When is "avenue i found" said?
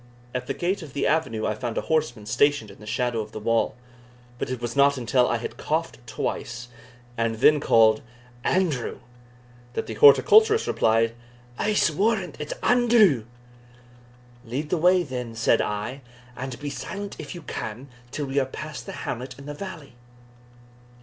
1.05-1.77